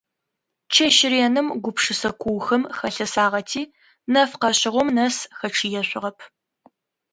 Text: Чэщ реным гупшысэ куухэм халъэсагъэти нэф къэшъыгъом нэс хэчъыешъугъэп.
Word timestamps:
Чэщ 0.73 0.97
реным 1.13 1.47
гупшысэ 1.63 2.09
куухэм 2.21 2.63
халъэсагъэти 2.77 3.61
нэф 4.13 4.31
къэшъыгъом 4.41 4.87
нэс 4.97 5.15
хэчъыешъугъэп. 5.37 6.17